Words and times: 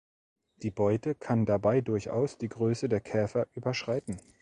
Die 0.63 0.71
Beute 0.71 1.13
kann 1.13 1.45
dabei 1.45 1.81
durchaus 1.81 2.39
die 2.39 2.49
Größe 2.49 2.89
der 2.89 3.01
Käfer 3.01 3.45
überschreiten. 3.53 4.17